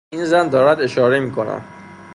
این 0.09 0.25
زن 0.25 0.47
دارد 0.47 0.81
اشاره 0.81 1.19
می 1.19 1.31
کند. 1.31 1.63